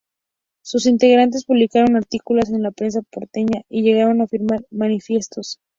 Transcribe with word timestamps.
Sus 0.63 0.87
integrantes 0.87 1.45
publicaron 1.45 1.95
artículos 1.95 2.49
en 2.49 2.63
la 2.63 2.71
prensa 2.71 3.03
porteña 3.03 3.61
y 3.69 3.83
llegaron 3.83 4.19
a 4.21 4.27
firmar 4.27 4.65
manifiestos. 4.71 5.59